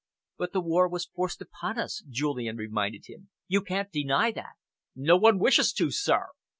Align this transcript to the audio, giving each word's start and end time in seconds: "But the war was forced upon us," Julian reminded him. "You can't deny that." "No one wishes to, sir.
"But 0.39 0.51
the 0.51 0.61
war 0.61 0.89
was 0.89 1.05
forced 1.05 1.43
upon 1.43 1.77
us," 1.77 2.03
Julian 2.09 2.57
reminded 2.57 3.03
him. 3.07 3.29
"You 3.47 3.61
can't 3.61 3.91
deny 3.91 4.31
that." 4.31 4.53
"No 4.95 5.15
one 5.15 5.37
wishes 5.37 5.71
to, 5.73 5.91
sir. 5.91 6.29